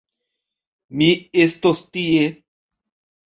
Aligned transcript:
Mi 1.01 1.09
estos 1.43 1.83
tie. 1.97 2.25